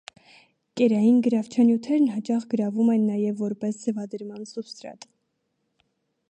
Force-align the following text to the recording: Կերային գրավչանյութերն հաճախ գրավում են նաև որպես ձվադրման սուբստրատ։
Կերային 0.79 1.19
գրավչանյութերն 1.27 2.07
հաճախ 2.13 2.47
գրավում 2.53 2.89
են 2.95 3.05
նաև 3.11 3.37
որպես 3.45 3.79
ձվադրման 3.85 4.49
սուբստրատ։ 4.55 5.07